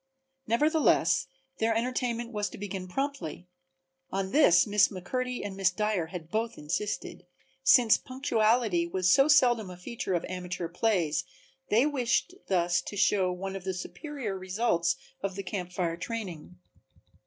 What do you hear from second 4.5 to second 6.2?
Miss McMurtry and Miss Dyer